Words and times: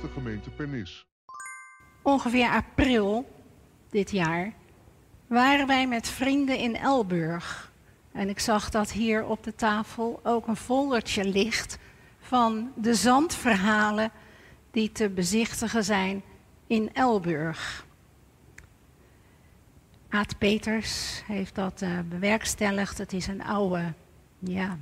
de 0.00 0.08
gemeente 0.08 0.50
Pernis. 0.50 1.06
Ongeveer 2.02 2.48
april 2.48 3.28
dit 3.90 4.10
jaar 4.10 4.52
waren 5.26 5.66
wij 5.66 5.86
met 5.86 6.08
vrienden 6.08 6.58
in 6.58 6.76
Elburg. 6.76 7.72
En 8.12 8.28
ik 8.28 8.38
zag 8.38 8.70
dat 8.70 8.92
hier 8.92 9.24
op 9.24 9.44
de 9.44 9.54
tafel 9.54 10.20
ook 10.22 10.46
een 10.46 10.56
foldertje 10.56 11.24
ligt 11.24 11.78
van 12.20 12.72
de 12.76 12.94
zandverhalen 12.94 14.10
die 14.70 14.92
te 14.92 15.08
bezichtigen 15.08 15.84
zijn 15.84 16.22
in 16.66 16.92
Elburg. 16.92 17.86
Aad 20.08 20.38
Peters 20.38 21.22
heeft 21.26 21.54
dat 21.54 21.82
uh, 21.82 21.98
bewerkstelligd. 22.08 22.98
Het 22.98 23.12
is 23.12 23.26
een 23.26 23.44
oude 23.44 23.92
ja, 24.38 24.78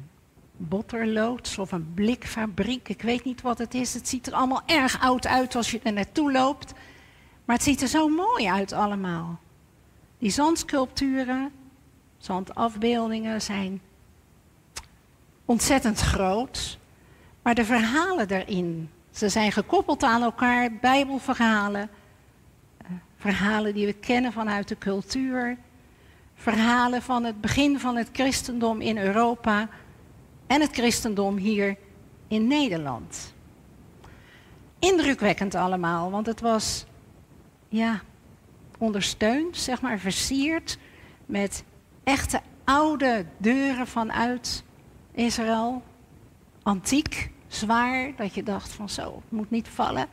botterloods 0.58 1.58
of 1.58 1.72
een 1.72 1.94
blikfabriek. 1.94 2.88
Ik 2.88 3.02
weet 3.02 3.24
niet 3.24 3.42
wat 3.42 3.58
het 3.58 3.74
is. 3.74 3.94
Het 3.94 4.08
ziet 4.08 4.26
er 4.26 4.32
allemaal 4.32 4.62
erg 4.66 5.00
oud 5.00 5.26
uit 5.26 5.54
als 5.54 5.70
je 5.70 5.80
er 5.82 5.92
naartoe 5.92 6.32
loopt. 6.32 6.72
Maar 7.44 7.56
het 7.56 7.64
ziet 7.64 7.82
er 7.82 7.88
zo 7.88 8.08
mooi 8.08 8.48
uit 8.48 8.72
allemaal. 8.72 9.38
Die 10.18 10.30
zandsculpturen, 10.30 11.52
zandafbeeldingen 12.18 13.42
zijn 13.42 13.80
ontzettend 15.44 16.00
groot. 16.00 16.78
Maar 17.42 17.54
de 17.54 17.64
verhalen 17.64 18.28
daarin, 18.28 18.90
ze 19.10 19.28
zijn 19.28 19.52
gekoppeld 19.52 20.02
aan 20.02 20.22
elkaar, 20.22 20.72
bijbelverhalen, 20.80 21.90
eh, 22.78 22.86
verhalen 23.16 23.74
die 23.74 23.86
we 23.86 23.92
kennen 23.92 24.32
vanuit 24.32 24.68
de 24.68 24.78
cultuur, 24.78 25.56
verhalen 26.34 27.02
van 27.02 27.24
het 27.24 27.40
begin 27.40 27.80
van 27.80 27.96
het 27.96 28.08
christendom 28.12 28.80
in 28.80 28.98
Europa 28.98 29.68
en 30.48 30.60
het 30.60 30.72
christendom 30.72 31.36
hier 31.36 31.76
in 32.28 32.46
Nederland. 32.46 33.34
Indrukwekkend 34.78 35.54
allemaal, 35.54 36.10
want 36.10 36.26
het 36.26 36.40
was 36.40 36.86
ja, 37.68 38.00
ondersteund, 38.78 39.56
zeg 39.56 39.80
maar 39.80 39.98
versierd 39.98 40.78
met 41.26 41.64
echte 42.04 42.40
oude 42.64 43.24
deuren 43.36 43.86
vanuit 43.86 44.64
Israël. 45.12 45.82
Antiek, 46.62 47.30
zwaar, 47.46 48.12
dat 48.16 48.34
je 48.34 48.42
dacht 48.42 48.72
van 48.72 48.88
zo, 48.88 49.14
het 49.14 49.32
moet 49.38 49.50
niet 49.50 49.68
vallen. 49.68 50.06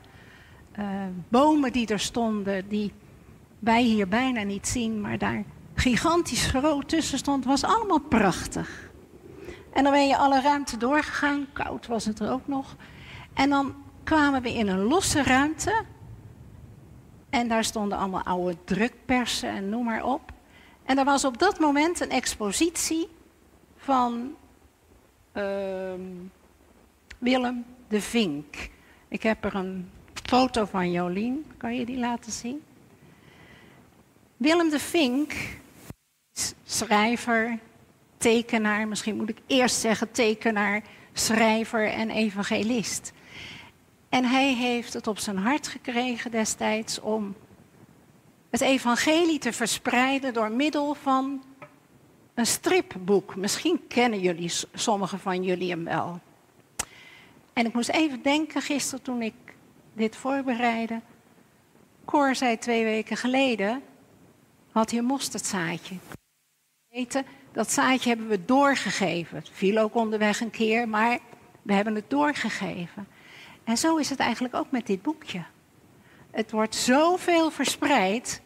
Uh, 0.79 0.85
bomen 1.29 1.71
die 1.71 1.87
er 1.87 1.99
stonden, 1.99 2.67
die 2.67 2.91
wij 3.59 3.83
hier 3.83 4.07
bijna 4.07 4.41
niet 4.41 4.67
zien, 4.67 5.01
maar 5.01 5.17
daar 5.17 5.43
gigantisch 5.73 6.45
groot 6.45 6.89
tussen 6.89 7.17
stond, 7.17 7.45
was 7.45 7.63
allemaal 7.63 7.99
prachtig. 7.99 8.84
En 9.75 9.83
dan 9.83 9.91
ben 9.91 10.07
je 10.07 10.17
alle 10.17 10.41
ruimte 10.41 10.77
doorgegaan, 10.77 11.47
koud 11.53 11.87
was 11.87 12.05
het 12.05 12.19
er 12.19 12.31
ook 12.31 12.47
nog. 12.47 12.75
En 13.33 13.49
dan 13.49 13.75
kwamen 14.03 14.41
we 14.41 14.53
in 14.53 14.67
een 14.67 14.83
losse 14.83 15.23
ruimte. 15.23 15.83
En 17.29 17.47
daar 17.47 17.63
stonden 17.63 17.97
allemaal 17.97 18.23
oude 18.23 18.57
drukpersen 18.63 19.49
en 19.49 19.69
noem 19.69 19.85
maar 19.85 20.03
op. 20.03 20.31
En 20.83 20.97
er 20.97 21.05
was 21.05 21.25
op 21.25 21.37
dat 21.37 21.59
moment 21.59 21.99
een 21.99 22.09
expositie 22.09 23.07
van 23.77 24.35
uh, 25.33 25.93
Willem 27.17 27.65
de 27.87 28.01
Vink. 28.01 28.69
Ik 29.07 29.23
heb 29.23 29.45
er 29.45 29.55
een 29.55 29.89
foto 30.13 30.65
van 30.65 30.91
Jolien. 30.91 31.45
Kan 31.57 31.75
je 31.75 31.85
die 31.85 31.97
laten 31.97 32.31
zien? 32.31 32.63
Willem 34.37 34.69
de 34.69 34.79
Vink 34.79 35.33
schrijver, 36.63 37.59
tekenaar. 38.17 38.87
Misschien 38.87 39.15
moet 39.15 39.29
ik 39.29 39.37
eerst 39.47 39.79
zeggen 39.79 40.11
tekenaar, 40.11 40.83
schrijver 41.13 41.89
en 41.89 42.09
evangelist. 42.09 43.13
En 44.09 44.25
hij 44.25 44.53
heeft 44.53 44.93
het 44.93 45.07
op 45.07 45.19
zijn 45.19 45.37
hart 45.37 45.67
gekregen 45.67 46.31
destijds 46.31 46.99
om 46.99 47.35
het 48.49 48.61
evangelie 48.61 49.39
te 49.39 49.53
verspreiden 49.53 50.33
door 50.33 50.51
middel 50.51 50.93
van 50.93 51.43
een 52.33 52.45
stripboek. 52.45 53.35
Misschien 53.35 53.87
kennen 53.87 54.19
jullie, 54.19 54.51
sommigen 54.73 55.19
van 55.19 55.43
jullie 55.43 55.69
hem 55.69 55.83
wel. 55.83 56.19
En 57.53 57.65
ik 57.65 57.73
moest 57.73 57.89
even 57.89 58.21
denken 58.21 58.61
gisteren 58.61 59.03
toen 59.03 59.21
ik 59.21 59.33
dit 59.93 60.15
voorbereidde. 60.15 61.01
Cor 62.05 62.35
zei 62.35 62.57
twee 62.57 62.83
weken 62.83 63.17
geleden, 63.17 63.81
had 64.71 64.89
hij 64.89 64.99
een 64.99 65.05
mosterdzaadje. 65.05 65.95
Weten, 66.89 67.25
dat 67.55 67.71
zaadje 67.71 68.09
hebben 68.09 68.27
we 68.27 68.45
doorgegeven. 68.45 69.37
Het 69.37 69.49
viel 69.53 69.77
ook 69.77 69.95
onderweg 69.95 70.39
een 70.39 70.51
keer, 70.51 70.89
maar 70.89 71.19
we 71.61 71.73
hebben 71.73 71.95
het 71.95 72.09
doorgegeven. 72.09 73.07
En 73.63 73.77
zo 73.77 73.97
is 73.97 74.09
het 74.09 74.19
eigenlijk 74.19 74.55
ook 74.55 74.71
met 74.71 74.87
dit 74.87 75.01
boekje. 75.01 75.43
Het 76.31 76.51
wordt 76.51 76.75
zoveel 76.75 77.51
verspreid. 77.51 78.41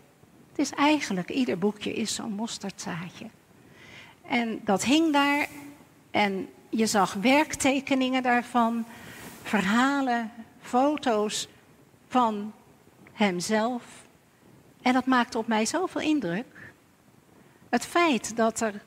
Het 0.49 0.59
is 0.59 0.71
eigenlijk, 0.71 1.29
ieder 1.29 1.57
boekje 1.57 1.93
is 1.93 2.15
zo'n 2.15 2.33
mosterdzaadje. 2.33 3.25
En 4.27 4.61
dat 4.63 4.83
hing 4.83 5.13
daar 5.13 5.47
en 6.11 6.49
je 6.69 6.85
zag 6.85 7.13
werktekeningen 7.13 8.23
daarvan, 8.23 8.85
verhalen, 9.43 10.31
foto's 10.61 11.47
van 12.07 12.53
hemzelf. 13.13 13.83
En 14.81 14.93
dat 14.93 15.05
maakte 15.05 15.37
op 15.37 15.47
mij 15.47 15.65
zoveel 15.65 16.01
indruk. 16.01 16.73
Het 17.69 17.85
feit 17.85 18.35
dat 18.35 18.61
er 18.61 18.81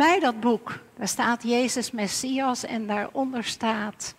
bij 0.00 0.20
dat 0.20 0.40
boek, 0.40 0.78
daar 0.96 1.08
staat 1.08 1.42
Jezus 1.42 1.90
Messias 1.90 2.64
en 2.64 2.86
daaronder 2.86 3.44
staat 3.44 4.14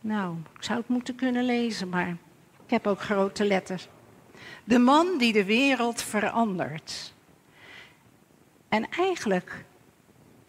nou, 0.00 0.36
ik 0.54 0.62
zou 0.62 0.78
het 0.78 0.88
moeten 0.88 1.14
kunnen 1.14 1.44
lezen, 1.44 1.88
maar 1.88 2.08
ik 2.64 2.70
heb 2.70 2.86
ook 2.86 3.00
grote 3.00 3.44
letters. 3.44 3.88
De 4.64 4.78
man 4.78 5.18
die 5.18 5.32
de 5.32 5.44
wereld 5.44 6.02
verandert. 6.02 7.14
En 8.68 8.88
eigenlijk 8.90 9.64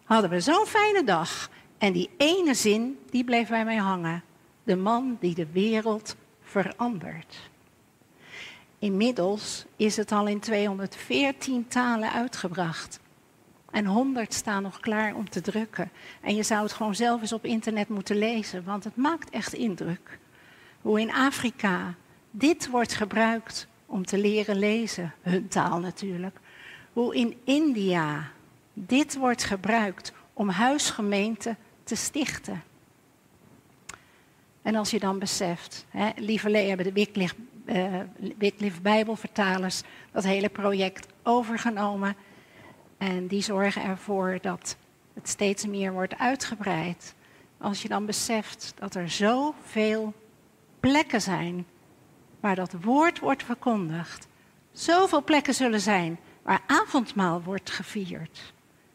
hadden 0.04 0.30
we 0.30 0.40
zo'n 0.40 0.66
fijne 0.66 1.04
dag. 1.04 1.50
En 1.78 1.92
die 1.92 2.10
ene 2.16 2.54
zin, 2.54 2.98
die 3.10 3.24
bleef 3.24 3.48
bij 3.48 3.64
mij 3.64 3.76
hangen. 3.76 4.22
De 4.62 4.76
man 4.76 5.16
die 5.20 5.34
de 5.34 5.46
wereld 5.52 6.16
verandert. 6.42 7.50
Inmiddels 8.78 9.64
is 9.76 9.96
het 9.96 10.12
al 10.12 10.26
in 10.26 10.40
214 10.40 11.68
talen 11.68 12.12
uitgebracht. 12.12 13.00
En 13.70 13.86
honderd 13.86 14.34
staan 14.34 14.62
nog 14.62 14.80
klaar 14.80 15.14
om 15.14 15.30
te 15.30 15.40
drukken. 15.40 15.90
En 16.20 16.34
je 16.34 16.42
zou 16.42 16.62
het 16.62 16.72
gewoon 16.72 16.94
zelf 16.94 17.20
eens 17.20 17.32
op 17.32 17.44
internet 17.44 17.88
moeten 17.88 18.16
lezen, 18.16 18.64
want 18.64 18.84
het 18.84 18.96
maakt 18.96 19.30
echt 19.30 19.52
indruk. 19.52 20.18
Hoe 20.80 21.00
in 21.00 21.12
Afrika 21.12 21.94
dit 22.30 22.68
wordt 22.68 22.94
gebruikt 22.94 23.66
om 23.86 24.06
te 24.06 24.18
leren 24.18 24.58
lezen, 24.58 25.14
hun 25.20 25.48
taal 25.48 25.78
natuurlijk. 25.80 26.38
Hoe 26.92 27.16
in 27.16 27.36
India 27.44 28.30
dit 28.72 29.16
wordt 29.16 29.44
gebruikt 29.44 30.12
om 30.32 30.48
huisgemeenten 30.48 31.56
te 31.84 31.94
stichten. 31.94 32.62
En 34.62 34.74
als 34.74 34.90
je 34.90 34.98
dan 34.98 35.18
beseft, 35.18 35.86
hè, 35.88 36.10
lieverlee 36.16 36.68
hebben 36.68 36.86
de 36.86 36.92
Wycliffe, 36.92 37.36
uh, 38.62 38.72
Bijbelvertalers 38.82 39.82
dat 40.12 40.24
hele 40.24 40.48
project 40.48 41.06
overgenomen 41.22 42.16
en 42.98 43.26
die 43.26 43.42
zorgen 43.42 43.82
ervoor 43.82 44.38
dat 44.42 44.76
het 45.14 45.28
steeds 45.28 45.66
meer 45.66 45.92
wordt 45.92 46.18
uitgebreid. 46.18 47.14
Als 47.58 47.82
je 47.82 47.88
dan 47.88 48.06
beseft 48.06 48.72
dat 48.76 48.94
er 48.94 49.10
zoveel 49.10 50.12
plekken 50.80 51.20
zijn 51.20 51.66
waar 52.40 52.54
dat 52.54 52.72
woord 52.80 53.18
wordt 53.18 53.42
verkondigd. 53.42 54.28
Zoveel 54.72 55.24
plekken 55.24 55.54
zullen 55.54 55.80
zijn 55.80 56.18
waar 56.42 56.62
avondmaal 56.66 57.42
wordt 57.42 57.70
gevierd. 57.70 58.52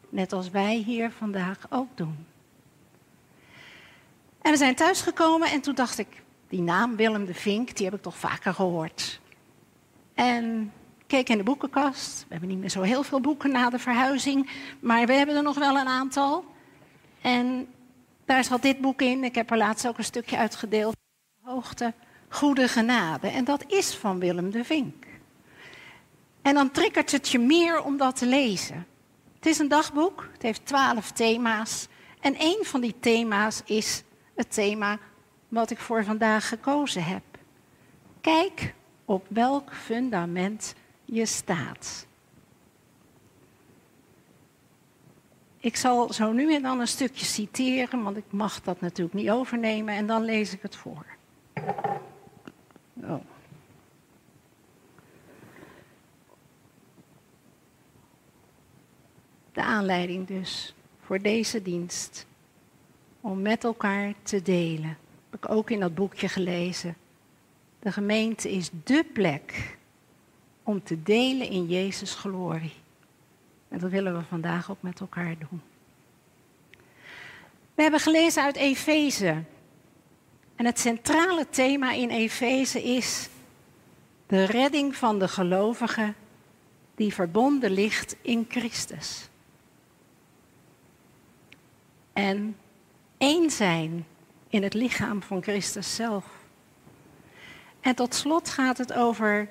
Net 0.10 0.34
als 0.34 0.50
wij 0.50 0.76
hier 0.76 1.12
vandaag 1.12 1.58
ook 1.70 1.98
doen. 1.98 2.26
En 4.42 4.52
we 4.52 4.58
zijn 4.58 4.76
thuisgekomen 4.76 5.50
en 5.50 5.62
toen 5.62 5.76
dacht 5.76 5.98
ik, 5.98 6.08
die 6.48 6.62
naam 6.62 6.96
Willem 6.96 7.26
de 7.26 7.34
Vink, 7.34 7.76
die 7.76 7.86
heb 7.86 7.96
ik 7.96 8.02
toch 8.02 8.18
vaker 8.18 8.54
gehoord. 8.54 9.20
En 10.14 10.72
keek 11.14 11.30
in 11.30 11.38
de 11.38 11.44
boekenkast. 11.44 12.20
We 12.20 12.26
hebben 12.30 12.50
niet 12.50 12.60
meer 12.60 12.70
zo 12.70 12.82
heel 12.82 13.04
veel 13.04 13.22
boeken 13.22 13.52
na 13.52 13.70
de 13.70 13.80
verhuizing, 13.80 14.50
maar 14.80 15.06
we 15.06 15.14
hebben 15.14 15.36
er 15.36 15.44
nog 15.44 15.58
wel 15.58 15.78
een 15.78 15.88
aantal. 15.88 16.46
En 17.22 17.68
daar 18.26 18.44
zat 18.44 18.62
dit 18.62 18.82
boek 18.82 19.02
in. 19.02 19.24
Ik 19.24 19.36
heb 19.36 19.52
er 19.52 19.58
laatst 19.58 19.88
ook 19.88 19.98
een 19.98 20.04
stukje 20.04 20.38
uitgedeeld. 20.38 20.96
Hoogte, 21.42 21.94
Goede 22.30 22.68
Genade. 22.68 23.28
En 23.28 23.44
dat 23.44 23.64
is 23.68 23.96
van 23.96 24.20
Willem 24.20 24.52
de 24.52 24.64
Vink. 24.64 25.06
En 26.42 26.54
dan 26.54 26.72
triggert 26.72 27.12
het 27.12 27.30
je 27.30 27.40
meer 27.40 27.84
om 27.84 27.98
dat 27.98 28.16
te 28.16 28.26
lezen. 28.26 28.88
Het 29.36 29.46
is 29.46 29.60
een 29.60 29.68
dagboek, 29.68 30.30
het 30.32 30.42
heeft 30.42 30.66
twaalf 30.66 31.12
thema's. 31.12 31.88
En 32.20 32.36
een 32.38 32.60
van 32.62 32.82
die 32.82 32.96
thema's 33.00 33.62
is 33.66 34.04
het 34.36 34.54
thema 34.54 35.00
wat 35.48 35.70
ik 35.70 35.80
voor 35.80 36.04
vandaag 36.04 36.48
gekozen 36.48 37.04
heb. 37.04 37.24
Kijk 38.22 38.74
op 39.06 39.26
welk 39.30 39.74
fundament 39.74 40.74
je 41.14 41.26
staat. 41.26 42.08
Ik 45.58 45.76
zal 45.76 46.14
zo 46.14 46.32
nu 46.32 46.54
en 46.56 46.62
dan 46.62 46.80
een 46.80 46.88
stukje 46.88 47.26
citeren, 47.26 48.04
want 48.04 48.18
ik 48.18 48.24
mag 48.30 48.62
dat 48.62 48.82
natuurlijk 48.82 49.16
niet 49.16 49.30
overnemen, 49.30 49.96
en 49.96 50.08
dan 50.08 50.24
lees 50.24 50.54
ik 50.54 50.62
het 50.62 50.76
voor. 50.76 51.06
Oh. 52.96 53.22
De 59.52 59.64
aanleiding 59.64 60.28
dus 60.28 60.76
voor 61.02 61.20
deze 61.20 61.62
dienst, 61.62 62.26
om 63.22 63.42
met 63.42 63.64
elkaar 63.64 64.14
te 64.24 64.42
delen, 64.42 64.98
heb 65.30 65.44
ik 65.44 65.52
ook 65.52 65.70
in 65.70 65.80
dat 65.80 65.96
boekje 65.96 66.28
gelezen. 66.28 66.96
De 67.80 67.92
gemeente 67.92 68.52
is 68.52 68.70
dé 68.84 69.04
plek 69.04 69.78
om 70.64 70.84
te 70.84 71.04
delen 71.04 71.50
in 71.50 71.68
Jezus' 71.68 72.16
glorie. 72.16 72.74
En 73.70 73.80
dat 73.80 73.90
willen 73.90 74.18
we 74.18 74.24
vandaag 74.24 74.72
ook 74.72 74.82
met 74.82 75.00
elkaar 75.00 75.36
doen. 75.50 75.62
We 77.76 77.82
hebben 77.82 78.00
gelezen 78.00 78.44
uit 78.44 78.56
Efeze. 78.56 79.44
En 80.56 80.66
het 80.66 80.80
centrale 80.80 81.50
thema 81.50 81.92
in 81.92 82.10
Efeze 82.10 82.84
is 82.84 83.30
de 84.28 84.44
redding 84.44 84.96
van 84.96 85.20
de 85.20 85.28
gelovigen 85.28 86.16
die 86.96 87.14
verbonden 87.14 87.72
ligt 87.72 88.16
in 88.22 88.46
Christus. 88.50 89.30
En 92.14 92.58
één 93.18 93.50
zijn 93.50 94.06
in 94.50 94.64
het 94.64 94.74
lichaam 94.74 95.22
van 95.22 95.44
Christus 95.44 95.96
zelf. 95.96 96.26
En 97.82 97.96
tot 97.96 98.16
slot 98.16 98.50
gaat 98.50 98.78
het 98.78 98.94
over 98.94 99.50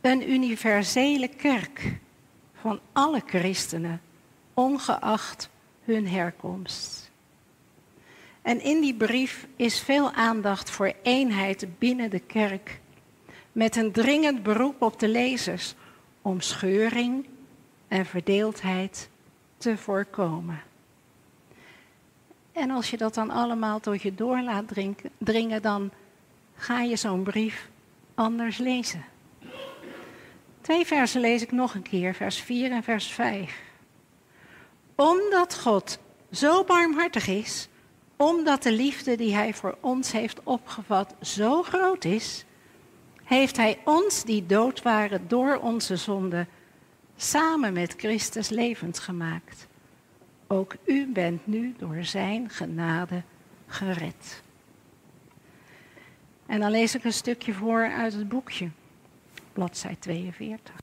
een 0.00 0.30
universele 0.30 1.28
kerk 1.28 1.98
van 2.54 2.80
alle 2.92 3.22
christenen, 3.26 4.00
ongeacht 4.54 5.50
hun 5.84 6.08
herkomst. 6.08 7.10
En 8.42 8.60
in 8.60 8.80
die 8.80 8.94
brief 8.94 9.46
is 9.56 9.80
veel 9.80 10.12
aandacht 10.12 10.70
voor 10.70 10.92
eenheid 11.02 11.66
binnen 11.78 12.10
de 12.10 12.18
kerk, 12.18 12.80
met 13.52 13.76
een 13.76 13.92
dringend 13.92 14.42
beroep 14.42 14.82
op 14.82 14.98
de 15.00 15.08
lezers 15.08 15.74
om 16.22 16.40
scheuring 16.40 17.26
en 17.88 18.06
verdeeldheid 18.06 19.08
te 19.56 19.76
voorkomen. 19.76 20.62
En 22.52 22.70
als 22.70 22.90
je 22.90 22.96
dat 22.96 23.14
dan 23.14 23.30
allemaal 23.30 23.80
tot 23.80 24.02
je 24.02 24.14
door 24.14 24.40
laat 24.40 24.64
dringen, 25.18 25.62
dan 25.62 25.90
ga 26.56 26.80
je 26.80 26.96
zo'n 26.96 27.22
brief 27.22 27.68
anders 28.14 28.58
lezen. 28.58 29.04
Twee 30.60 30.86
versen 30.86 31.20
lees 31.20 31.42
ik 31.42 31.52
nog 31.52 31.74
een 31.74 31.82
keer, 31.82 32.14
vers 32.14 32.40
4 32.40 32.70
en 32.70 32.82
vers 32.82 33.06
5. 33.06 33.62
Omdat 34.94 35.58
God 35.58 35.98
zo 36.30 36.64
barmhartig 36.64 37.26
is, 37.26 37.68
omdat 38.16 38.62
de 38.62 38.72
liefde 38.72 39.16
die 39.16 39.34
Hij 39.34 39.54
voor 39.54 39.76
ons 39.80 40.12
heeft 40.12 40.42
opgevat 40.42 41.14
zo 41.22 41.62
groot 41.62 42.04
is, 42.04 42.44
heeft 43.24 43.56
Hij 43.56 43.78
ons 43.84 44.24
die 44.24 44.46
dood 44.46 44.82
waren 44.82 45.28
door 45.28 45.56
onze 45.56 45.96
zonde 45.96 46.46
samen 47.16 47.72
met 47.72 47.94
Christus 47.96 48.48
levend 48.48 48.98
gemaakt. 48.98 49.66
Ook 50.46 50.76
u 50.84 51.06
bent 51.06 51.46
nu 51.46 51.74
door 51.78 52.04
Zijn 52.04 52.50
genade 52.50 53.22
gered. 53.66 54.42
En 56.46 56.60
dan 56.60 56.70
lees 56.70 56.94
ik 56.94 57.04
een 57.04 57.12
stukje 57.12 57.52
voor 57.52 57.92
uit 57.92 58.12
het 58.12 58.28
boekje, 58.28 58.70
bladzij 59.52 59.96
42. 59.98 60.74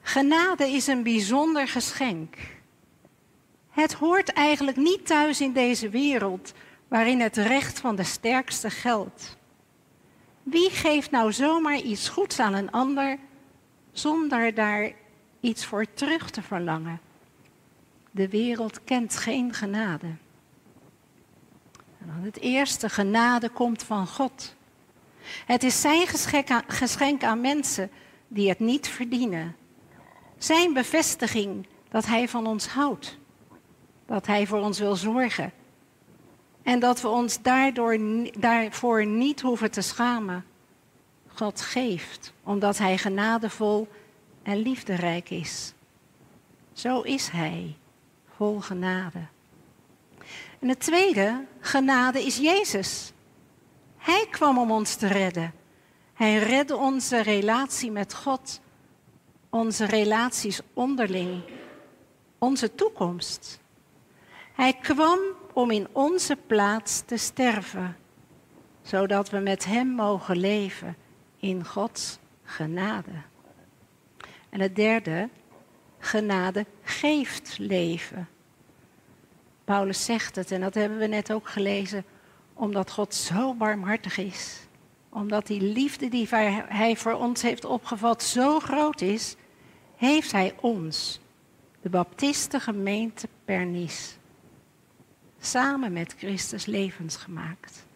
Genade 0.00 0.68
is 0.68 0.86
een 0.86 1.02
bijzonder 1.02 1.68
geschenk. 1.68 2.36
Het 3.70 3.92
hoort 3.92 4.32
eigenlijk 4.32 4.76
niet 4.76 5.06
thuis 5.06 5.40
in 5.40 5.52
deze 5.52 5.88
wereld 5.88 6.52
waarin 6.88 7.20
het 7.20 7.36
recht 7.36 7.80
van 7.80 7.96
de 7.96 8.04
sterkste 8.04 8.70
geldt. 8.70 9.36
Wie 10.42 10.70
geeft 10.70 11.10
nou 11.10 11.32
zomaar 11.32 11.76
iets 11.76 12.08
goeds 12.08 12.40
aan 12.40 12.54
een 12.54 12.70
ander 12.70 13.18
zonder 13.92 14.54
daar 14.54 14.92
iets 15.40 15.66
voor 15.66 15.86
terug 15.94 16.30
te 16.30 16.42
verlangen? 16.42 17.00
De 18.10 18.28
wereld 18.28 18.84
kent 18.84 19.16
geen 19.16 19.52
genade. 19.52 20.06
Het 22.06 22.40
eerste, 22.40 22.88
genade 22.88 23.48
komt 23.48 23.82
van 23.82 24.06
God. 24.06 24.54
Het 25.46 25.62
is 25.62 25.80
zijn 25.80 26.06
geschenk 26.66 27.24
aan 27.24 27.40
mensen 27.40 27.90
die 28.28 28.48
het 28.48 28.58
niet 28.58 28.88
verdienen. 28.88 29.56
Zijn 30.38 30.72
bevestiging 30.72 31.66
dat 31.88 32.06
Hij 32.06 32.28
van 32.28 32.46
ons 32.46 32.66
houdt. 32.66 33.18
Dat 34.06 34.26
Hij 34.26 34.46
voor 34.46 34.60
ons 34.60 34.78
wil 34.78 34.96
zorgen. 34.96 35.52
En 36.62 36.78
dat 36.80 37.00
we 37.00 37.08
ons 37.08 37.42
daardoor, 37.42 37.98
daarvoor 38.38 39.06
niet 39.06 39.40
hoeven 39.40 39.70
te 39.70 39.80
schamen. 39.80 40.44
God 41.34 41.60
geeft, 41.60 42.32
omdat 42.42 42.78
Hij 42.78 42.98
genadevol 42.98 43.88
en 44.42 44.58
liefderijk 44.58 45.30
is. 45.30 45.72
Zo 46.72 47.00
is 47.00 47.28
Hij, 47.28 47.76
vol 48.36 48.60
genade. 48.60 49.26
En 50.58 50.68
het 50.68 50.80
tweede, 50.80 51.44
genade, 51.60 52.24
is 52.24 52.36
Jezus. 52.36 53.12
Hij 54.06 54.26
kwam 54.30 54.58
om 54.58 54.70
ons 54.70 54.94
te 54.94 55.06
redden. 55.06 55.52
Hij 56.14 56.38
redde 56.38 56.76
onze 56.76 57.22
relatie 57.22 57.90
met 57.90 58.14
God, 58.14 58.60
onze 59.50 59.84
relaties 59.84 60.60
onderling, 60.72 61.42
onze 62.38 62.74
toekomst. 62.74 63.60
Hij 64.52 64.72
kwam 64.72 65.18
om 65.52 65.70
in 65.70 65.88
onze 65.92 66.36
plaats 66.46 67.02
te 67.06 67.16
sterven, 67.16 67.96
zodat 68.82 69.30
we 69.30 69.38
met 69.38 69.64
Hem 69.64 69.88
mogen 69.88 70.36
leven 70.36 70.96
in 71.36 71.64
Gods 71.64 72.18
genade. 72.44 73.22
En 74.48 74.60
het 74.60 74.76
derde, 74.76 75.28
genade 75.98 76.66
geeft 76.82 77.58
leven. 77.58 78.28
Paulus 79.64 80.04
zegt 80.04 80.36
het, 80.36 80.50
en 80.50 80.60
dat 80.60 80.74
hebben 80.74 80.98
we 80.98 81.06
net 81.06 81.32
ook 81.32 81.48
gelezen, 81.48 82.04
omdat 82.56 82.90
God 82.90 83.14
zo 83.14 83.54
barmhartig 83.54 84.18
is. 84.18 84.66
Omdat 85.08 85.46
die 85.46 85.60
liefde 85.60 86.08
die 86.08 86.28
Hij 86.68 86.96
voor 86.96 87.12
ons 87.12 87.42
heeft 87.42 87.64
opgevat 87.64 88.22
zo 88.22 88.60
groot 88.60 89.00
is, 89.00 89.36
heeft 89.96 90.32
Hij 90.32 90.54
ons, 90.60 91.20
de 91.80 91.88
Baptistengemeente 91.88 93.28
Pernis, 93.44 94.16
samen 95.40 95.92
met 95.92 96.14
Christus 96.18 96.66
levens 96.66 97.16
gemaakt. 97.16 97.86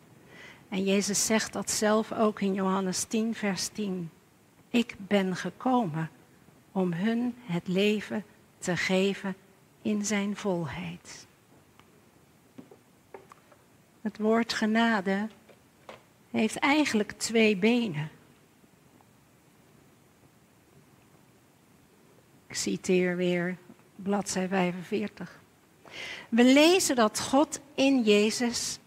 En 0.69 0.85
Jezus 0.85 1.27
zegt 1.27 1.53
dat 1.53 1.71
zelf 1.71 2.13
ook 2.13 2.41
in 2.41 2.55
Johannes 2.55 3.05
10, 3.05 3.35
vers 3.35 3.69
10. 3.69 4.11
Ik 4.69 4.95
ben 4.99 5.37
gekomen 5.37 6.11
om 6.73 6.93
hun 6.93 7.35
het 7.45 7.69
leven 7.69 8.25
te 8.59 8.77
geven 8.77 9.37
in 9.83 10.05
zijn 10.05 10.37
volheid. 10.37 11.27
Het 14.01 14.19
woord 14.19 14.53
genade 14.53 15.29
heeft 16.31 16.57
eigenlijk 16.57 17.13
twee 17.13 17.57
benen. 17.57 18.11
Ik 22.47 22.55
citeer 22.55 23.17
weer 23.17 23.57
bladzij 23.97 24.49
45. 24.49 25.41
We 26.29 26.45
lezen 26.45 26.97
dat 26.97 27.21
God 27.21 27.61
in 27.75 28.03
Jezus 28.03 28.79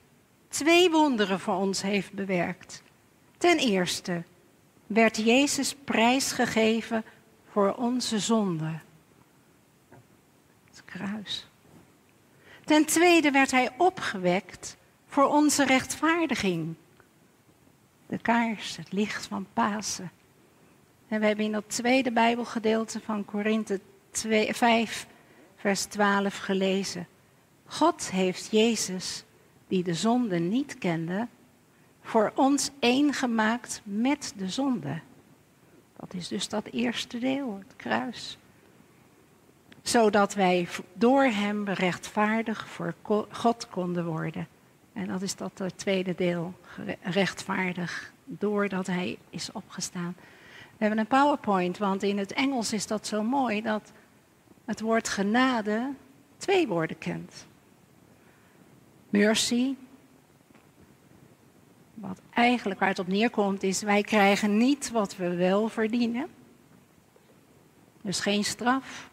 twee 0.47 0.89
wonderen 0.89 1.39
voor 1.39 1.55
ons 1.55 1.81
heeft 1.81 2.13
bewerkt. 2.13 2.83
Ten 3.37 3.57
eerste 3.57 4.23
werd 4.87 5.17
Jezus 5.17 5.75
prijsgegeven 5.75 7.03
voor 7.51 7.73
onze 7.73 8.19
zonde. 8.19 8.79
Het 10.69 10.83
kruis. 10.85 11.47
Ten 12.65 12.85
tweede 12.85 13.31
werd 13.31 13.51
hij 13.51 13.69
opgewekt 13.77 14.77
voor 15.13 15.25
onze 15.27 15.65
rechtvaardiging. 15.65 16.75
De 18.07 18.17
kaars, 18.17 18.77
het 18.77 18.91
licht 18.91 19.25
van 19.25 19.47
Pasen. 19.53 20.11
En 21.07 21.19
we 21.19 21.25
hebben 21.25 21.45
in 21.45 21.51
dat 21.51 21.63
tweede 21.69 22.11
Bijbelgedeelte 22.11 22.99
van 22.99 23.25
Korinthe 23.25 23.79
5, 24.11 25.07
vers 25.55 25.83
12 25.83 26.37
gelezen. 26.37 27.07
God 27.65 28.11
heeft 28.11 28.51
Jezus, 28.51 29.23
die 29.67 29.83
de 29.83 29.93
zonde 29.93 30.39
niet 30.39 30.77
kende, 30.77 31.27
voor 32.01 32.31
ons 32.35 32.69
één 32.79 33.13
gemaakt 33.13 33.81
met 33.83 34.33
de 34.37 34.49
zonde. 34.49 34.99
Dat 35.95 36.13
is 36.13 36.27
dus 36.27 36.49
dat 36.49 36.65
eerste 36.65 37.19
deel, 37.19 37.61
het 37.65 37.75
kruis. 37.75 38.37
Zodat 39.81 40.33
wij 40.33 40.67
door 40.93 41.23
Hem 41.23 41.69
rechtvaardig 41.69 42.67
voor 42.67 42.95
God 43.29 43.69
konden 43.69 44.05
worden. 44.05 44.47
En 44.93 45.07
dat 45.07 45.21
is 45.21 45.35
dat 45.35 45.63
tweede 45.75 46.15
deel, 46.15 46.53
rechtvaardig, 47.01 48.13
doordat 48.25 48.87
Hij 48.87 49.17
is 49.29 49.51
opgestaan. 49.51 50.15
We 50.57 50.89
hebben 50.89 50.99
een 50.99 51.07
PowerPoint, 51.07 51.77
want 51.77 52.03
in 52.03 52.17
het 52.17 52.33
Engels 52.33 52.73
is 52.73 52.87
dat 52.87 53.07
zo 53.07 53.23
mooi 53.23 53.61
dat 53.61 53.91
het 54.65 54.81
woord 54.81 55.09
genade 55.09 55.93
twee 56.37 56.67
woorden 56.67 56.97
kent. 56.97 57.47
Mercy, 59.09 59.75
wat 61.93 62.21
eigenlijk 62.29 62.79
waar 62.79 62.89
het 62.89 62.99
op 62.99 63.07
neerkomt 63.07 63.63
is, 63.63 63.81
wij 63.81 64.01
krijgen 64.01 64.57
niet 64.57 64.91
wat 64.91 65.15
we 65.15 65.35
wel 65.35 65.69
verdienen. 65.69 66.27
Dus 68.01 68.19
geen 68.19 68.43
straf, 68.43 69.09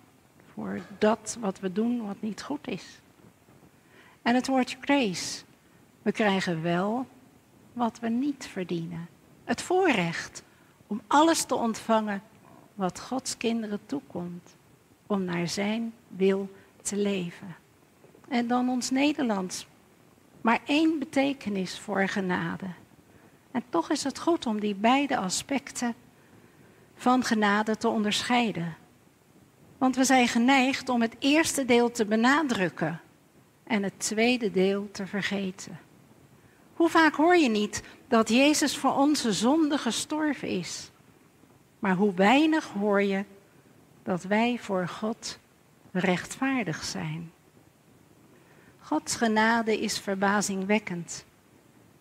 voor 0.53 0.81
dat 0.99 1.37
wat 1.41 1.61
we 1.61 1.73
doen 1.73 2.07
wat 2.07 2.21
niet 2.21 2.43
goed 2.43 2.69
is. 2.69 3.01
En 4.23 4.35
het 4.35 4.47
woordje 4.47 4.77
grace. 4.81 5.43
We 6.03 6.13
krijgen 6.13 6.63
wel 6.63 7.07
wat 7.73 7.99
we 8.01 8.09
niet 8.09 8.47
verdienen. 8.47 9.09
Het 9.45 9.63
voorrecht 9.63 10.43
om 10.87 11.01
alles 11.07 11.45
te 11.45 11.55
ontvangen 11.55 12.23
wat 12.75 13.01
Gods 13.01 13.37
kinderen 13.37 13.81
toekomt. 13.87 14.57
Om 15.07 15.25
naar 15.25 15.49
Zijn 15.49 15.93
wil 16.09 16.51
te 16.83 16.97
leven. 16.97 17.57
En 18.29 18.47
dan 18.47 18.69
ons 18.69 18.91
Nederlands. 18.91 19.67
Maar 20.41 20.61
één 20.67 20.99
betekenis 20.99 21.79
voor 21.79 22.09
genade. 22.09 22.67
En 23.51 23.63
toch 23.69 23.91
is 23.91 24.05
het 24.05 24.19
goed 24.19 24.47
om 24.47 24.61
die 24.61 24.75
beide 24.75 25.17
aspecten 25.17 25.95
van 26.95 27.25
genade 27.25 27.77
te 27.77 27.89
onderscheiden. 27.89 28.77
Want 29.79 29.97
we 29.97 30.05
zijn 30.05 30.29
geneigd 30.29 30.89
om 30.89 31.01
het 31.01 31.17
eerste 31.19 31.65
deel 31.65 31.91
te 31.91 32.05
benadrukken 32.05 33.01
en 33.65 33.83
het 33.83 33.99
tweede 33.99 34.51
deel 34.51 34.89
te 34.91 35.07
vergeten. 35.07 35.79
Hoe 36.81 36.89
vaak 36.89 37.15
hoor 37.15 37.37
je 37.37 37.49
niet 37.49 37.83
dat 38.09 38.29
Jezus 38.29 38.77
voor 38.77 38.97
onze 38.97 39.33
zonde 39.33 39.79
gestorven 39.79 40.49
is? 40.49 40.91
Maar 41.79 41.95
hoe 41.95 42.15
weinig 42.15 42.69
hoor 42.69 43.03
je 43.03 43.25
dat 44.03 44.23
wij 44.23 44.59
voor 44.61 44.89
God 44.89 45.39
rechtvaardig 45.93 46.85
zijn? 46.85 47.33
Gods 48.79 49.17
genade 49.17 49.81
is 49.81 49.99
verbazingwekkend. 49.99 51.25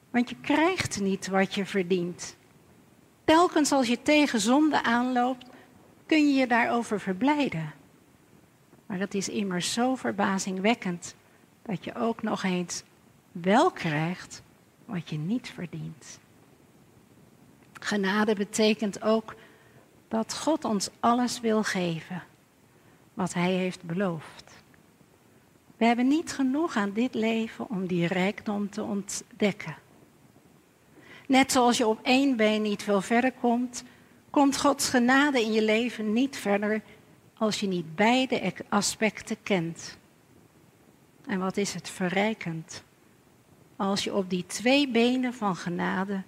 Want 0.10 0.30
je 0.30 0.36
krijgt 0.42 1.00
niet 1.00 1.28
wat 1.28 1.56
je 1.56 1.66
verdient. 1.66 2.36
Telkens 3.24 3.72
als 3.72 3.88
je 3.88 4.02
tegen 4.02 4.40
zonde 4.40 4.84
aanloopt, 4.84 5.46
kun 6.06 6.28
je 6.28 6.40
je 6.40 6.48
daarover 6.48 7.00
verblijden. 7.00 7.74
Maar 8.86 9.00
het 9.00 9.14
is 9.14 9.30
immers 9.30 9.74
zo 9.74 9.96
verbazingwekkend 9.96 11.16
dat 11.62 11.84
je 11.84 11.96
ook 11.96 12.22
nog 12.22 12.44
eens 12.44 12.84
wel 13.32 13.72
krijgt 13.72 14.42
wat 14.90 15.10
je 15.10 15.18
niet 15.18 15.50
verdient. 15.50 16.20
Genade 17.74 18.36
betekent 18.36 19.02
ook 19.02 19.36
dat 20.08 20.38
God 20.38 20.66
ons 20.66 20.90
alles 21.00 21.40
wil 21.40 21.64
geven 21.64 22.24
wat 23.14 23.34
Hij 23.34 23.52
heeft 23.52 23.84
beloofd. 23.84 24.64
We 25.78 25.86
hebben 25.86 26.08
niet 26.08 26.34
genoeg 26.34 26.76
aan 26.76 26.94
dit 26.94 27.14
leven 27.14 27.70
om 27.70 27.88
die 27.88 28.08
rijkdom 28.08 28.70
te 28.70 28.84
ontdekken. 28.84 29.76
Net 31.28 31.52
zoals 31.52 31.78
je 31.78 31.88
op 31.88 32.00
één 32.04 32.36
been 32.36 32.62
niet 32.62 32.84
veel 32.84 33.02
verder 33.02 33.32
komt, 33.32 33.84
komt 34.30 34.60
Gods 34.60 34.90
genade 34.90 35.42
in 35.42 35.52
je 35.52 35.64
leven 35.64 36.14
niet 36.14 36.38
verder 36.38 36.82
als 37.38 37.60
je 37.60 37.68
niet 37.68 37.96
beide 37.96 38.54
aspecten 38.70 39.44
kent. 39.44 39.98
En 41.26 41.40
wat 41.40 41.58
is 41.58 41.74
het 41.74 41.90
verrijkend 41.90 42.84
als 43.80 44.04
je 44.04 44.14
op 44.14 44.30
die 44.30 44.46
twee 44.46 44.88
benen 44.88 45.34
van 45.34 45.56
genade 45.56 46.24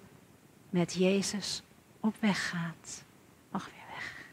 met 0.70 0.92
Jezus 0.92 1.62
op 2.00 2.14
weg 2.20 2.48
gaat. 2.48 3.04
Mag 3.50 3.64
weer 3.64 3.84
weg. 3.94 4.24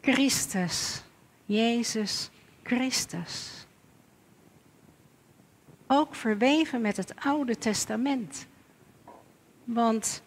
Christus, 0.00 1.02
Jezus 1.44 2.30
Christus 2.62 3.66
ook 5.86 6.14
verweven 6.14 6.80
met 6.80 6.96
het 6.96 7.12
Oude 7.24 7.58
Testament. 7.58 8.46
Want 9.64 10.22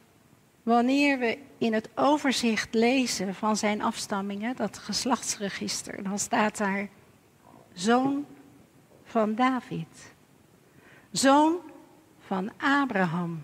wanneer 0.64 1.20
we 1.20 1.38
in 1.58 1.74
het 1.74 1.90
overzicht 1.96 2.74
lezen 2.74 3.36
van 3.36 3.58
zijn 3.58 3.82
afstammingen, 3.82 4.56
dat 4.56 4.78
geslachtsregister, 4.78 6.04
dan 6.04 6.20
staat 6.20 6.58
daar 6.58 6.88
zoon 7.74 8.26
van 9.04 9.36
David, 9.36 10.14
zoon 11.12 11.58
van 12.20 12.52
Abraham. 12.58 13.44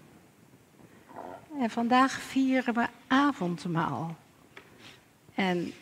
En 1.59 1.69
vandaag 1.69 2.11
vieren 2.11 2.73
we 2.73 2.87
avondmaal. 3.07 4.15
En 5.35 5.73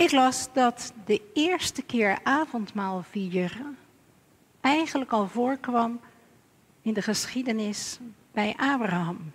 Ik 0.00 0.10
las 0.10 0.52
dat 0.52 0.92
de 1.04 1.22
eerste 1.34 1.82
keer 1.82 2.18
avondmaal 2.22 3.02
vieren 3.02 3.78
eigenlijk 4.60 5.10
al 5.10 5.26
voorkwam 5.26 6.00
in 6.82 6.94
de 6.94 7.02
geschiedenis 7.02 7.98
bij 8.40 8.54
Abraham. 8.56 9.32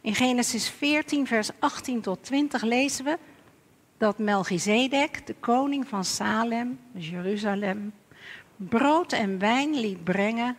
In 0.00 0.14
Genesis 0.14 0.68
14, 0.68 1.26
vers 1.26 1.50
18 1.58 2.00
tot 2.00 2.22
20 2.22 2.62
lezen 2.62 3.04
we 3.04 3.18
dat 3.96 4.18
Melchizedek, 4.18 5.26
de 5.26 5.34
koning 5.40 5.88
van 5.88 6.04
Salem, 6.04 6.80
Jeruzalem, 6.92 7.92
brood 8.56 9.12
en 9.12 9.38
wijn 9.38 9.74
liet 9.74 10.04
brengen. 10.04 10.56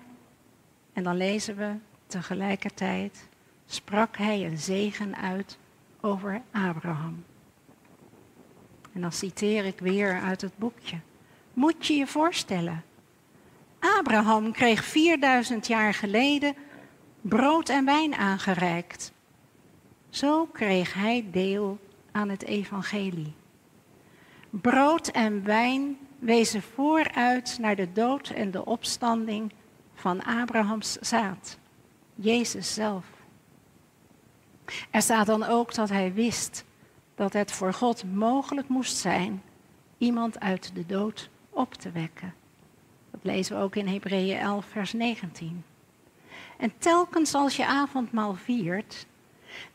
En 0.94 1.04
dan 1.04 1.18
lezen 1.18 1.56
we 1.56 1.74
tegelijkertijd, 2.08 3.28
sprak 3.66 4.18
hij 4.18 4.46
een 4.46 4.58
zegen 4.58 5.16
uit 5.16 5.58
over 6.00 6.42
Abraham. 6.52 7.24
En 8.94 9.02
dan 9.02 9.12
citeer 9.12 9.66
ik 9.66 9.80
weer 9.80 10.22
uit 10.22 10.42
het 10.42 10.58
boekje. 10.58 11.00
Moet 11.54 11.88
je 11.88 11.94
je 11.94 12.08
voorstellen. 12.08 12.84
Abraham 13.80 14.52
kreeg 14.52 14.84
4000 14.84 15.68
jaar 15.68 15.94
geleden 15.94 16.56
brood 17.22 17.70
en 17.70 17.86
wijn 17.86 18.16
aangereikt. 18.16 19.12
Zo 20.10 20.46
kreeg 20.46 20.94
hij 20.94 21.26
deel 21.32 21.80
aan 22.12 22.30
het 22.30 22.44
evangelie. 22.44 23.34
Brood 24.50 25.08
en 25.08 25.44
wijn 25.44 25.98
wezen 26.20 26.62
vooruit 26.62 27.58
naar 27.60 27.76
de 27.76 27.92
dood 27.92 28.30
en 28.30 28.52
de 28.52 28.66
opstanding 28.66 29.52
van 29.94 30.24
Abrahams 30.24 30.94
zaad, 30.94 31.58
Jezus 32.16 32.74
zelf. 32.74 33.06
Er 34.90 35.02
staat 35.02 35.26
dan 35.26 35.44
ook 35.44 35.74
dat 35.74 35.90
hij 35.90 36.14
wist 36.14 36.66
dat 37.16 37.34
het 37.34 37.52
voor 37.52 37.74
God 37.74 38.04
mogelijk 38.14 38.68
moest 38.68 38.98
zijn 38.98 39.42
iemand 39.98 40.40
uit 40.40 40.76
de 40.76 40.86
dood 40.86 41.30
op 41.50 41.74
te 41.74 41.92
wekken. 41.92 42.34
Dat 43.12 43.22
lezen 43.24 43.58
we 43.58 43.64
ook 43.64 43.76
in 43.76 43.88
Hebreeën 43.88 44.38
11, 44.38 44.66
vers 44.66 44.94
19. 44.94 45.64
En 46.62 46.72
telkens 46.78 47.34
als 47.34 47.56
je 47.56 47.66
avondmaal 47.66 48.36
viert, 48.36 49.06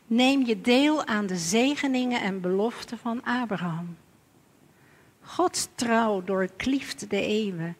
neem 0.05 0.45
je 0.45 0.61
deel 0.61 1.05
aan 1.05 1.25
de 1.25 1.37
zegeningen 1.37 2.21
en 2.21 2.41
beloften 2.41 2.97
van 2.97 3.23
Abraham. 3.23 3.97
Gods 5.21 5.67
trouw 5.75 6.23
doorklieft 6.23 7.09
de 7.09 7.21
eeuwen 7.21 7.77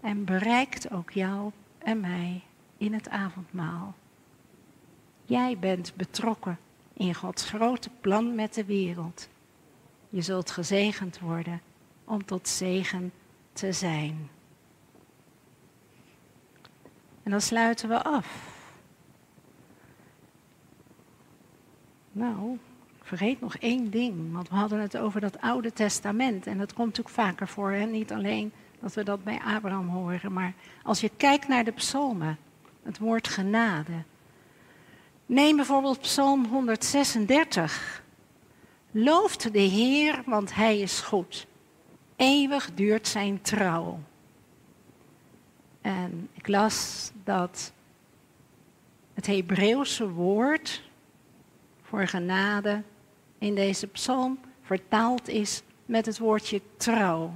en 0.00 0.24
bereikt 0.24 0.90
ook 0.90 1.10
jou 1.10 1.50
en 1.78 2.00
mij 2.00 2.42
in 2.76 2.92
het 2.92 3.08
avondmaal. 3.08 3.94
Jij 5.24 5.58
bent 5.58 5.92
betrokken 5.96 6.58
in 6.92 7.14
Gods 7.14 7.44
grote 7.44 7.90
plan 8.00 8.34
met 8.34 8.54
de 8.54 8.64
wereld. 8.64 9.28
Je 10.08 10.22
zult 10.22 10.50
gezegend 10.50 11.18
worden 11.18 11.60
om 12.04 12.24
tot 12.24 12.48
zegen 12.48 13.12
te 13.52 13.72
zijn. 13.72 14.28
En 17.24 17.30
dan 17.30 17.40
sluiten 17.40 17.88
we 17.88 18.02
af. 18.02 18.52
Nou, 22.12 22.58
ik 22.98 23.04
vergeet 23.04 23.40
nog 23.40 23.56
één 23.56 23.90
ding, 23.90 24.32
want 24.32 24.48
we 24.48 24.54
hadden 24.54 24.80
het 24.80 24.96
over 24.96 25.20
dat 25.20 25.40
Oude 25.40 25.72
Testament. 25.72 26.46
En 26.46 26.58
dat 26.58 26.72
komt 26.72 26.86
natuurlijk 26.86 27.14
vaker 27.14 27.48
voor, 27.48 27.70
hè? 27.70 27.84
niet 27.84 28.12
alleen 28.12 28.52
dat 28.80 28.94
we 28.94 29.02
dat 29.02 29.24
bij 29.24 29.40
Abraham 29.44 29.88
horen, 29.88 30.32
maar 30.32 30.54
als 30.82 31.00
je 31.00 31.10
kijkt 31.16 31.48
naar 31.48 31.64
de 31.64 31.72
psalmen, 31.72 32.38
het 32.82 32.98
woord 32.98 33.28
genade, 33.28 34.04
Neem 35.26 35.56
bijvoorbeeld 35.56 36.00
Psalm 36.00 36.44
136. 36.44 38.02
Looft 38.90 39.52
de 39.52 39.58
Heer, 39.58 40.22
want 40.26 40.54
Hij 40.54 40.80
is 40.80 41.00
goed. 41.00 41.46
Eeuwig 42.16 42.70
duurt 42.74 43.08
zijn 43.08 43.40
trouw. 43.42 44.00
En 45.84 46.28
ik 46.32 46.48
las 46.48 47.10
dat 47.24 47.72
het 49.14 49.26
Hebreeuwse 49.26 50.08
woord 50.08 50.82
voor 51.82 52.06
genade 52.06 52.82
in 53.38 53.54
deze 53.54 53.86
psalm 53.86 54.38
vertaald 54.62 55.28
is 55.28 55.62
met 55.86 56.06
het 56.06 56.18
woordje 56.18 56.60
trouw. 56.76 57.32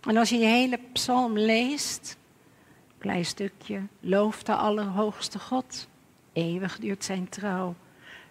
En 0.00 0.16
als 0.16 0.28
je 0.28 0.36
die 0.36 0.46
hele 0.46 0.78
psalm 0.92 1.38
leest, 1.38 2.16
klein 2.98 3.24
stukje, 3.24 3.82
looft 4.00 4.46
de 4.46 4.54
Allerhoogste 4.54 5.38
God. 5.38 5.88
Eeuwig 6.32 6.78
duurt 6.78 7.04
zijn 7.04 7.28
trouw. 7.28 7.74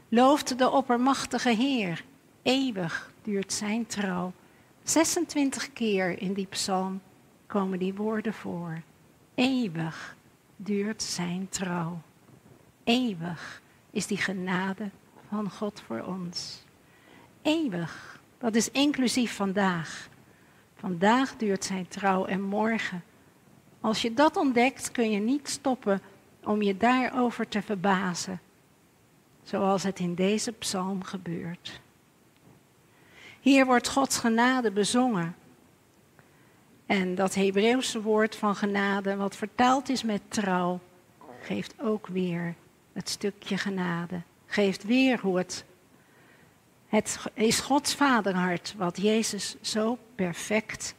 Looft 0.09 0.57
de 0.57 0.69
oppermachtige 0.69 1.49
Heer. 1.49 2.03
Eeuwig 2.41 3.11
duurt 3.21 3.53
zijn 3.53 3.85
trouw. 3.85 4.33
26 4.83 5.73
keer 5.73 6.21
in 6.21 6.33
die 6.33 6.47
psalm 6.47 7.01
komen 7.51 7.79
die 7.79 7.93
woorden 7.93 8.33
voor. 8.33 8.81
Eeuwig 9.35 10.15
duurt 10.55 11.03
zijn 11.03 11.49
trouw. 11.49 12.01
Eeuwig 12.83 13.61
is 13.89 14.07
die 14.07 14.17
genade 14.17 14.89
van 15.27 15.49
God 15.49 15.81
voor 15.85 16.01
ons. 16.01 16.63
Eeuwig, 17.41 18.19
dat 18.37 18.55
is 18.55 18.71
inclusief 18.71 19.35
vandaag. 19.35 20.09
Vandaag 20.75 21.35
duurt 21.35 21.63
zijn 21.63 21.87
trouw 21.87 22.25
en 22.25 22.41
morgen. 22.41 23.03
Als 23.81 24.01
je 24.01 24.13
dat 24.13 24.35
ontdekt, 24.35 24.91
kun 24.91 25.11
je 25.11 25.19
niet 25.19 25.49
stoppen 25.49 26.01
om 26.43 26.61
je 26.61 26.77
daarover 26.77 27.47
te 27.47 27.61
verbazen, 27.61 28.39
zoals 29.43 29.83
het 29.83 29.99
in 29.99 30.15
deze 30.15 30.51
psalm 30.51 31.03
gebeurt. 31.03 31.81
Hier 33.39 33.65
wordt 33.65 33.89
Gods 33.89 34.17
genade 34.17 34.71
bezongen. 34.71 35.35
En 36.91 37.15
dat 37.15 37.35
Hebreeuwse 37.35 38.01
woord 38.01 38.35
van 38.35 38.55
genade, 38.55 39.15
wat 39.15 39.35
vertaald 39.35 39.89
is 39.89 40.03
met 40.03 40.21
trouw, 40.27 40.79
geeft 41.41 41.73
ook 41.81 42.07
weer 42.07 42.55
het 42.93 43.09
stukje 43.09 43.57
genade. 43.57 44.21
Geeft 44.45 44.83
weer 44.83 45.19
hoe 45.19 45.37
het. 45.37 45.65
Het 46.87 47.19
is 47.33 47.59
Gods 47.59 47.95
vaderhart 47.95 48.73
wat 48.77 49.01
Jezus 49.01 49.55
zo 49.61 49.97
perfect 50.15 50.95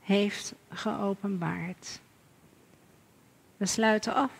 heeft 0.00 0.54
geopenbaard. 0.70 2.00
We 3.56 3.66
sluiten 3.66 4.14
af. 4.14 4.32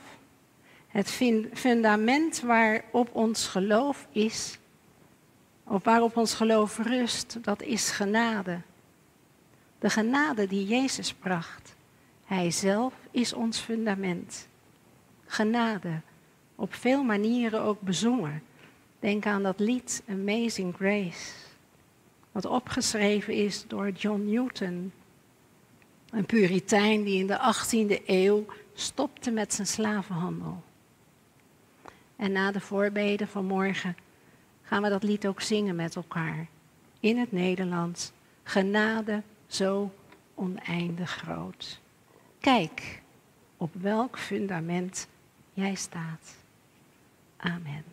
Het 0.88 1.11
fundament 1.52 2.40
waarop 2.40 3.09
ons 3.12 3.47
geloof 3.47 4.06
is, 4.12 4.59
of 5.64 5.85
waarop 5.85 6.16
ons 6.16 6.35
geloof 6.35 6.78
rust, 6.78 7.38
dat 7.42 7.62
is 7.62 7.90
genade. 7.90 8.61
De 9.80 9.90
genade 9.90 10.46
die 10.46 10.66
Jezus 10.66 11.12
bracht. 11.12 11.75
Hij 12.25 12.50
zelf 12.50 12.94
is 13.10 13.32
ons 13.32 13.58
fundament. 13.58 14.49
Genade, 15.26 16.00
op 16.54 16.75
veel 16.75 17.02
manieren 17.02 17.60
ook 17.60 17.80
bezongen. 17.80 18.42
Denk 18.99 19.26
aan 19.26 19.42
dat 19.42 19.60
lied 19.60 20.02
Amazing 20.08 20.75
Grace, 20.75 21.32
wat 22.32 22.44
opgeschreven 22.44 23.34
is 23.34 23.64
door 23.66 23.90
John 23.90 24.25
Newton, 24.25 24.92
een 26.10 26.26
puritein 26.26 27.02
die 27.02 27.18
in 27.18 27.26
de 27.26 27.54
18e 27.54 28.04
eeuw 28.06 28.46
stopte 28.75 29.30
met 29.30 29.54
zijn 29.54 29.66
slavenhandel. 29.66 30.62
En 32.16 32.32
na 32.32 32.52
de 32.52 32.60
voorbeden 32.60 33.28
van 33.28 33.44
morgen 33.44 33.96
gaan 34.62 34.82
we 34.82 34.88
dat 34.88 35.02
lied 35.02 35.26
ook 35.26 35.40
zingen 35.40 35.76
met 35.76 35.96
elkaar. 35.96 36.46
In 37.00 37.18
het 37.18 37.32
Nederlands. 37.32 38.12
Genade 38.42 39.22
zo 39.54 39.92
oneindig 40.35 41.11
groot. 41.11 41.80
Kijk 42.40 43.02
op 43.57 43.71
welk 43.75 44.19
fundament 44.19 45.09
jij 45.52 45.75
staat. 45.75 46.37
Amen. 47.37 47.89